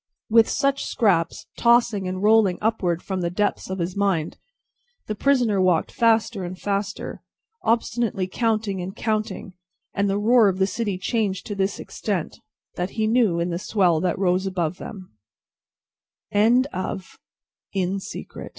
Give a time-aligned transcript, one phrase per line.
[0.31, 4.39] With such scraps tossing and rolling upward from the depths of his mind,
[5.05, 7.21] the prisoner walked faster and faster,
[7.61, 9.53] obstinately counting and counting;
[9.93, 12.39] and the roar of the city changed to this extent
[12.77, 14.97] that it still rolled in like
[16.73, 17.19] muf